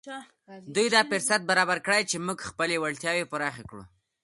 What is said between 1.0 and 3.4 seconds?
فرصت برابر کړی چې موږ خپلې وړتياوې